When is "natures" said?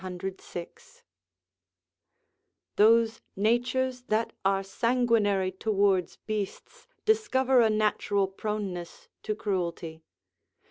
3.35-4.01